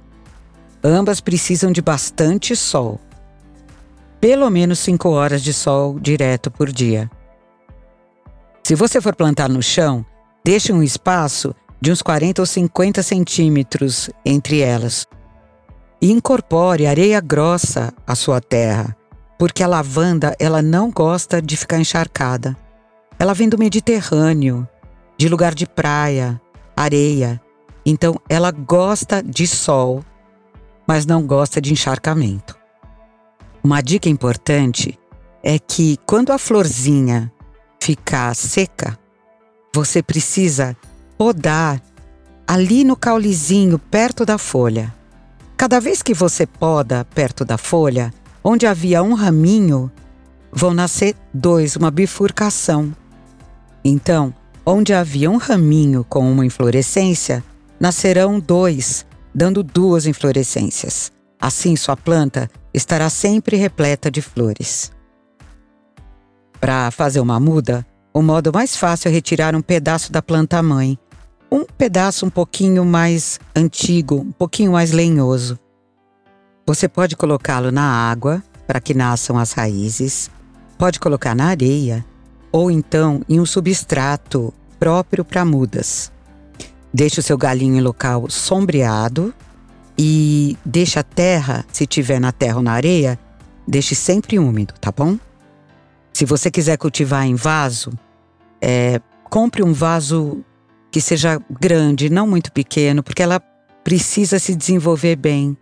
Ambas 0.83 1.19
precisam 1.19 1.71
de 1.71 1.81
bastante 1.81 2.55
sol. 2.55 2.99
Pelo 4.21 4.49
menos 4.49 4.79
5 4.79 5.09
horas 5.09 5.41
de 5.41 5.53
sol 5.53 5.99
direto 5.99 6.49
por 6.51 6.71
dia. 6.71 7.09
Se 8.69 8.75
você 8.75 9.01
for 9.01 9.15
plantar 9.15 9.49
no 9.49 9.63
chão, 9.63 10.05
deixe 10.45 10.71
um 10.71 10.83
espaço 10.83 11.55
de 11.81 11.91
uns 11.91 12.03
40 12.03 12.43
ou 12.43 12.45
50 12.45 13.01
centímetros 13.01 14.11
entre 14.23 14.59
elas. 14.59 15.07
E 15.99 16.11
incorpore 16.11 16.85
areia 16.85 17.19
grossa 17.19 17.91
à 18.05 18.13
sua 18.13 18.39
terra, 18.39 18.95
porque 19.39 19.63
a 19.63 19.67
lavanda 19.67 20.35
ela 20.37 20.61
não 20.61 20.91
gosta 20.91 21.41
de 21.41 21.57
ficar 21.57 21.79
encharcada. 21.79 22.55
Ela 23.17 23.33
vem 23.33 23.49
do 23.49 23.57
Mediterrâneo, 23.57 24.69
de 25.17 25.27
lugar 25.27 25.55
de 25.55 25.65
praia, 25.65 26.39
areia. 26.77 27.41
Então 27.83 28.21
ela 28.29 28.51
gosta 28.51 29.23
de 29.23 29.47
sol, 29.47 30.05
mas 30.87 31.07
não 31.07 31.25
gosta 31.25 31.59
de 31.59 31.73
encharcamento. 31.73 32.55
Uma 33.63 33.81
dica 33.81 34.07
importante 34.07 34.95
é 35.41 35.57
que 35.57 35.97
quando 36.05 36.31
a 36.31 36.37
florzinha 36.37 37.33
ficar 37.81 38.35
seca, 38.35 38.97
você 39.73 40.01
precisa 40.01 40.75
podar 41.17 41.81
ali 42.47 42.83
no 42.83 42.95
caulezinho, 42.95 43.77
perto 43.77 44.25
da 44.25 44.37
folha. 44.37 44.93
Cada 45.55 45.79
vez 45.79 46.01
que 46.01 46.13
você 46.13 46.47
poda 46.47 47.05
perto 47.13 47.45
da 47.45 47.57
folha, 47.57 48.13
onde 48.43 48.65
havia 48.65 49.03
um 49.03 49.13
raminho, 49.13 49.91
vão 50.51 50.73
nascer 50.73 51.15
dois, 51.33 51.75
uma 51.75 51.91
bifurcação. 51.91 52.95
Então, 53.83 54.33
onde 54.65 54.93
havia 54.93 55.29
um 55.29 55.37
raminho 55.37 56.03
com 56.03 56.31
uma 56.31 56.45
inflorescência, 56.45 57.43
nascerão 57.79 58.39
dois, 58.39 59.05
dando 59.33 59.61
duas 59.61 60.05
inflorescências. 60.05 61.11
Assim, 61.39 61.75
sua 61.75 61.95
planta 61.95 62.49
estará 62.73 63.09
sempre 63.09 63.55
repleta 63.57 64.09
de 64.09 64.21
flores. 64.21 64.91
Para 66.59 66.91
fazer 66.91 67.19
uma 67.21 67.39
muda, 67.39 67.85
o 68.13 68.21
modo 68.21 68.51
mais 68.53 68.75
fácil 68.75 69.07
é 69.07 69.11
retirar 69.11 69.55
um 69.55 69.61
pedaço 69.61 70.11
da 70.11 70.21
planta 70.21 70.61
mãe, 70.61 70.99
um 71.49 71.63
pedaço 71.63 72.25
um 72.25 72.29
pouquinho 72.29 72.83
mais 72.83 73.39
antigo, 73.55 74.15
um 74.15 74.31
pouquinho 74.31 74.73
mais 74.73 74.91
lenhoso. 74.91 75.57
Você 76.65 76.87
pode 76.87 77.15
colocá-lo 77.15 77.71
na 77.71 77.83
água 77.83 78.43
para 78.67 78.81
que 78.81 78.93
nasçam 78.93 79.37
as 79.37 79.53
raízes, 79.53 80.29
pode 80.77 80.99
colocar 80.99 81.33
na 81.33 81.45
areia 81.45 82.05
ou 82.51 82.69
então 82.69 83.21
em 83.29 83.39
um 83.39 83.45
substrato 83.45 84.53
próprio 84.77 85.23
para 85.23 85.45
mudas. 85.45 86.11
Deixe 86.93 87.19
o 87.19 87.23
seu 87.23 87.37
galinho 87.37 87.77
em 87.77 87.81
local 87.81 88.29
sombreado 88.29 89.33
e 89.97 90.57
deixe 90.65 90.99
a 90.99 91.03
terra, 91.03 91.65
se 91.71 91.85
tiver 91.85 92.19
na 92.19 92.31
terra 92.31 92.57
ou 92.57 92.63
na 92.63 92.73
areia, 92.73 93.17
deixe 93.67 93.95
sempre 93.95 94.37
úmido, 94.37 94.73
tá 94.79 94.91
bom? 94.91 95.17
Se 96.19 96.25
você 96.25 96.51
quiser 96.51 96.77
cultivar 96.77 97.25
em 97.25 97.33
vaso, 97.33 97.93
é, 98.61 98.99
compre 99.29 99.63
um 99.63 99.71
vaso 99.71 100.43
que 100.91 100.99
seja 100.99 101.41
grande, 101.49 102.09
não 102.09 102.27
muito 102.27 102.51
pequeno, 102.51 103.01
porque 103.01 103.23
ela 103.23 103.39
precisa 103.85 104.37
se 104.37 104.53
desenvolver 104.53 105.15
bem 105.15 105.55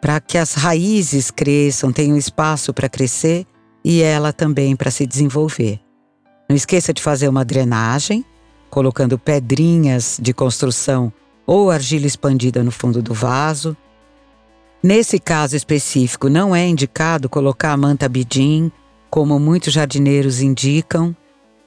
para 0.00 0.20
que 0.20 0.38
as 0.38 0.54
raízes 0.54 1.32
cresçam, 1.32 1.92
tenham 1.92 2.16
espaço 2.16 2.72
para 2.72 2.88
crescer 2.88 3.44
e 3.84 4.00
ela 4.00 4.32
também 4.32 4.76
para 4.76 4.92
se 4.92 5.04
desenvolver. 5.04 5.80
Não 6.48 6.54
esqueça 6.54 6.94
de 6.94 7.02
fazer 7.02 7.26
uma 7.26 7.44
drenagem, 7.44 8.24
colocando 8.70 9.18
pedrinhas 9.18 10.20
de 10.22 10.32
construção 10.32 11.12
ou 11.44 11.68
argila 11.68 12.06
expandida 12.06 12.62
no 12.62 12.70
fundo 12.70 13.02
do 13.02 13.12
vaso. 13.12 13.76
Nesse 14.80 15.18
caso 15.18 15.56
específico, 15.56 16.28
não 16.28 16.54
é 16.54 16.64
indicado 16.64 17.28
colocar 17.28 17.72
a 17.72 17.76
manta 17.76 18.08
bidim, 18.08 18.70
como 19.10 19.38
muitos 19.38 19.72
jardineiros 19.72 20.40
indicam, 20.40 21.14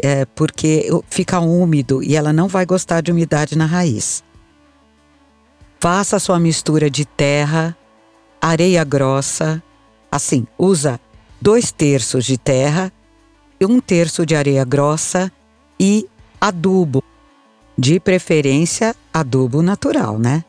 é, 0.02 0.26
porque 0.26 0.90
fica 1.10 1.40
úmido 1.40 2.02
e 2.02 2.16
ela 2.16 2.34
não 2.34 2.48
vai 2.48 2.66
gostar 2.66 3.02
de 3.02 3.12
umidade 3.12 3.58
na 3.58 3.66
raiz. 3.66 4.24
Faça 5.80 6.16
a 6.16 6.20
sua 6.20 6.40
mistura 6.40 6.90
de 6.90 7.06
terra, 7.06 7.78
areia 8.42 8.84
grossa, 8.84 9.62
assim, 10.12 10.48
usa 10.58 11.00
dois 11.42 11.72
terços 11.72 12.26
de 12.26 12.38
terra 12.38 12.92
um 13.66 13.80
terço 13.80 14.26
de 14.26 14.36
areia 14.36 14.64
grossa 14.64 15.32
e 15.80 16.08
adubo, 16.40 17.04
de 17.78 18.00
preferência 18.00 18.96
adubo 19.14 19.62
natural, 19.62 20.18
né? 20.20 20.44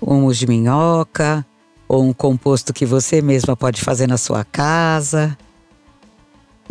Humus 0.00 0.38
de 0.38 0.46
minhoca 0.46 1.44
ou 1.88 2.04
um 2.04 2.12
composto 2.12 2.72
que 2.72 2.86
você 2.86 3.20
mesma 3.20 3.56
pode 3.56 3.80
fazer 3.80 4.06
na 4.06 4.16
sua 4.16 4.44
casa. 4.44 5.36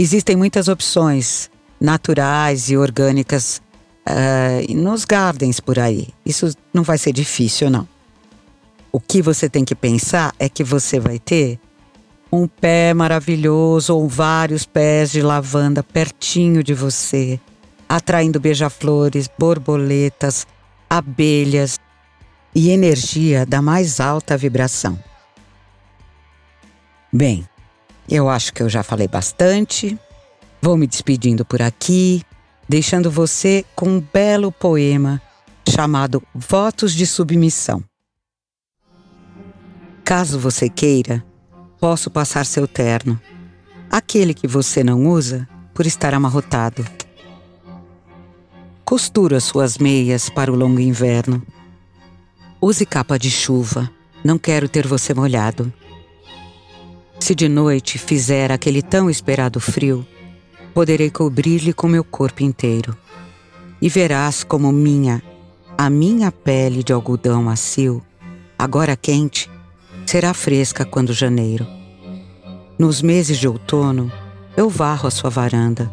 Existem 0.02 0.38
muitas 0.38 0.70
opções 0.70 1.52
naturais 1.78 2.70
e 2.70 2.78
orgânicas 2.78 3.62
uh, 4.08 4.74
nos 4.74 5.04
gardens 5.04 5.60
por 5.60 5.78
aí. 5.78 6.08
Isso 6.26 6.56
não 6.74 6.84
vai 6.84 6.98
ser 6.98 7.12
difícil, 7.12 7.70
não. 7.70 7.86
O 8.94 9.00
que 9.02 9.22
você 9.22 9.50
tem 9.50 9.66
que 9.66 9.76
pensar 9.76 10.34
é 10.40 10.48
que 10.48 10.64
você 10.64 11.02
vai 11.02 11.20
ter 11.20 11.60
um 12.32 12.48
pé 12.48 12.94
maravilhoso 12.94 13.94
ou 13.94 14.08
vários 14.08 14.66
pés 14.66 15.12
de 15.12 15.22
lavanda 15.22 15.84
pertinho 15.84 16.64
de 16.64 16.74
você, 16.74 17.38
atraindo 17.90 18.40
beija-flores, 18.40 19.30
borboletas, 19.38 20.48
abelhas 20.90 21.78
e 22.56 22.70
energia 22.70 23.46
da 23.46 23.62
mais 23.62 24.00
alta 24.00 24.38
vibração. 24.38 24.98
Bem, 27.12 27.46
eu 28.16 28.30
acho 28.30 28.54
que 28.54 28.64
eu 28.64 28.70
já 28.70 28.84
falei 28.84 29.08
bastante. 29.08 29.98
Vou 30.62 30.76
me 30.76 30.88
despedindo 30.88 31.46
por 31.46 31.62
aqui, 31.62 32.24
deixando 32.68 33.10
você 33.10 33.64
com 33.76 33.88
um 33.88 34.00
belo 34.02 34.52
poema 34.52 35.22
chamado 35.68 36.22
Votos 36.34 36.94
de 36.94 37.06
Submissão. 37.06 37.84
Caso 40.04 40.40
você 40.40 40.68
queira, 40.68 41.24
posso 41.80 42.10
passar 42.10 42.46
seu 42.46 42.68
terno, 42.68 43.20
aquele 43.92 44.34
que 44.34 44.48
você 44.48 44.84
não 44.84 45.06
usa 45.08 45.48
por 45.74 45.86
estar 45.86 46.14
amarrotado. 46.14 46.86
Costuro 48.84 49.36
as 49.36 49.44
suas 49.44 49.78
meias 49.78 50.30
para 50.30 50.52
o 50.52 50.56
longo 50.56 50.80
inverno. 50.80 51.46
Use 52.60 52.86
capa 52.86 53.20
de 53.20 53.30
chuva, 53.30 53.90
não 54.24 54.40
quero 54.40 54.68
ter 54.68 54.88
você 54.88 55.14
molhado. 55.14 55.72
Se 57.20 57.36
de 57.36 57.48
noite 57.50 57.98
fizer 57.98 58.52
aquele 58.52 58.82
tão 58.82 59.10
esperado 59.10 59.60
frio, 59.60 60.06
poderei 60.74 61.10
cobrir-lhe 61.10 61.74
com 61.74 61.88
meu 61.88 62.04
corpo 62.04 62.44
inteiro. 62.44 62.98
E 63.82 63.90
verás 63.90 64.44
como 64.44 64.72
minha, 64.72 65.22
a 65.78 65.90
minha 65.90 66.32
pele 66.32 66.84
de 66.84 66.92
algodão 66.92 67.44
macio, 67.44 68.02
agora 68.58 68.96
quente, 68.96 69.50
será 70.06 70.34
fresca 70.34 70.84
quando 70.86 71.14
janeiro. 71.14 71.68
Nos 72.78 73.02
meses 73.02 73.38
de 73.38 73.48
outono, 73.48 74.12
eu 74.58 74.70
varro 74.70 75.08
a 75.08 75.12
sua 75.12 75.30
varanda 75.30 75.92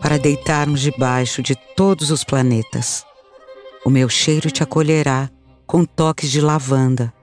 para 0.00 0.18
deitarmos 0.18 0.80
debaixo 0.80 1.40
de 1.40 1.54
todos 1.76 2.10
os 2.10 2.24
planetas. 2.24 3.04
O 3.84 3.90
meu 3.90 4.08
cheiro 4.08 4.50
te 4.50 4.62
acolherá 4.62 5.30
com 5.66 5.84
toques 5.84 6.30
de 6.30 6.40
lavanda. 6.40 7.14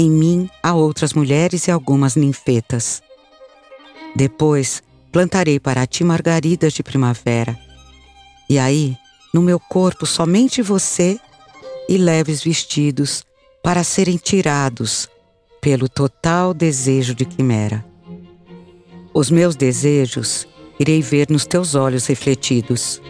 Em 0.00 0.08
mim 0.08 0.48
há 0.62 0.74
outras 0.74 1.12
mulheres 1.12 1.66
e 1.66 1.72
algumas 1.72 2.14
ninfetas. 2.14 3.02
Depois 4.14 4.80
plantarei 5.10 5.58
para 5.58 5.84
ti 5.88 6.04
margaridas 6.04 6.72
de 6.72 6.84
primavera. 6.84 7.58
E 8.48 8.60
aí, 8.60 8.96
no 9.34 9.42
meu 9.42 9.58
corpo, 9.58 10.06
somente 10.06 10.62
você 10.62 11.18
e 11.88 11.98
leves 11.98 12.44
vestidos 12.44 13.24
para 13.60 13.82
serem 13.82 14.16
tirados 14.16 15.08
pelo 15.60 15.88
total 15.88 16.54
desejo 16.54 17.12
de 17.12 17.24
quimera. 17.24 17.84
Os 19.12 19.32
meus 19.32 19.56
desejos 19.56 20.46
irei 20.78 21.02
ver 21.02 21.28
nos 21.28 21.44
teus 21.44 21.74
olhos 21.74 22.06
refletidos. 22.06 23.02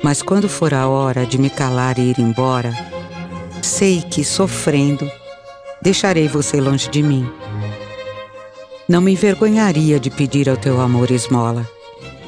Mas 0.00 0.22
quando 0.22 0.48
for 0.48 0.74
a 0.74 0.86
hora 0.86 1.26
de 1.26 1.38
me 1.38 1.50
calar 1.50 1.98
e 1.98 2.02
ir 2.02 2.20
embora, 2.20 2.72
sei 3.60 4.00
que, 4.00 4.22
sofrendo, 4.22 5.10
deixarei 5.84 6.26
você 6.26 6.60
longe 6.60 6.90
de 6.90 7.00
mim. 7.00 7.24
Não 8.88 9.00
me 9.00 9.12
envergonharia 9.12 10.00
de 10.00 10.10
pedir 10.10 10.50
ao 10.50 10.56
teu 10.56 10.80
amor 10.80 11.12
esmola, 11.12 11.64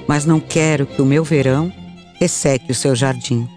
mas 0.07 0.25
não 0.25 0.38
quero 0.38 0.87
que 0.87 1.03
o 1.03 1.07
meu 1.07 1.25
verão 1.25 1.73
resseque 2.21 2.71
o 2.71 2.75
seu 2.75 2.95
jardim. 2.95 3.49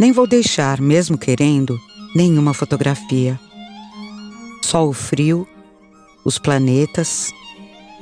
Nem 0.00 0.12
vou 0.12 0.26
deixar, 0.26 0.80
mesmo 0.80 1.18
querendo, 1.18 1.78
nenhuma 2.14 2.54
fotografia 2.54 3.38
só 4.66 4.84
o 4.84 4.92
frio, 4.92 5.46
os 6.24 6.40
planetas, 6.40 7.32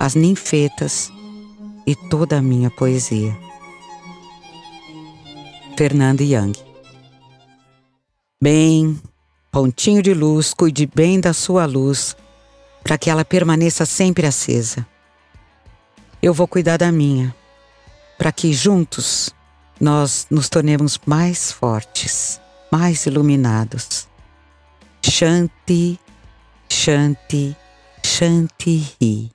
as 0.01 0.15
ninfetas 0.15 1.13
e 1.87 1.95
toda 1.95 2.39
a 2.39 2.43
minha 2.43 2.71
poesia. 2.71 3.37
Fernando 5.77 6.23
Young. 6.23 6.53
Bem, 8.43 8.99
Pontinho 9.55 10.03
de 10.03 10.13
luz, 10.13 10.53
cuide 10.53 10.85
bem 10.85 11.21
da 11.21 11.33
sua 11.33 11.65
luz, 11.65 12.17
para 12.83 12.99
que 12.99 13.09
ela 13.09 13.25
permaneça 13.25 13.87
sempre 13.87 14.27
acesa. 14.27 14.85
Eu 16.21 16.35
vou 16.35 16.49
cuidar 16.49 16.77
da 16.77 16.91
minha, 16.91 17.33
para 18.19 18.33
que 18.33 18.53
juntos 18.53 19.31
nós 19.81 20.27
nos 20.29 20.49
tornemos 20.49 20.99
mais 21.07 21.53
fortes, 21.53 22.41
mais 22.69 23.07
iluminados. 23.07 24.09
Shanti, 25.01 26.01
Shanti, 26.69 27.57
Shanti. 28.05 29.34